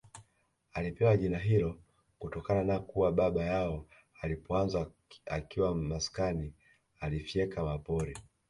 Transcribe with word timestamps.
Alipewa 0.73 1.17
jina 1.17 1.37
hilo 1.39 1.79
kutokana 2.19 2.63
na 2.63 2.79
kuwa 2.79 3.11
baba 3.11 3.43
yao 3.45 3.85
alipoanza 4.21 4.91
akiwa 5.25 5.75
maskani 5.75 6.53
alifyeka 6.99 7.63
mapori 7.63 8.17